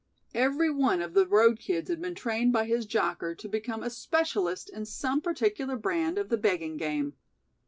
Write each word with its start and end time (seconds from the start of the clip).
Everyone 0.33 0.99
of 0.99 1.13
the 1.13 1.27
road 1.27 1.59
kids 1.59 1.87
had 1.87 2.01
been 2.01 2.15
trained 2.15 2.51
by 2.51 2.65
his 2.65 2.87
jocker 2.87 3.35
to 3.37 3.47
become 3.47 3.83
a 3.83 3.91
specialist 3.91 4.67
in 4.67 4.83
some 4.87 5.21
particular 5.21 5.75
brand 5.77 6.17
of 6.17 6.29
the 6.29 6.37
begging 6.37 6.75
game. 6.75 7.13